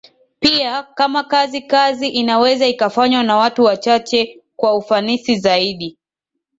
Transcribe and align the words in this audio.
pia 0.39 0.83
kama 0.83 1.23
kazi 1.23 1.61
kazi 1.61 2.07
inaweza 2.07 2.67
ikafanywa 2.67 3.23
na 3.23 3.37
watu 3.37 3.63
wachache 3.63 4.41
kwa 4.55 4.75
ufanisi 4.77 5.35
zaidi 5.39 5.97